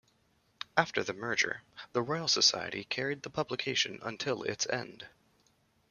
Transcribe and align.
After 0.75 1.03
the 1.03 1.13
merger, 1.13 1.61
the 1.93 2.01
Royal 2.01 2.27
Society 2.27 2.85
carried 2.85 3.21
the 3.21 3.29
publication 3.29 3.99
until 4.01 4.41
its 4.41 4.65
end. 4.67 5.05